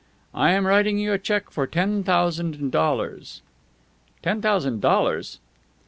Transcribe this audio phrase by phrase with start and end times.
[0.33, 3.43] I am writing you a check for ten thousand dollars"
[4.23, 5.37] "Ten thousand dollars!"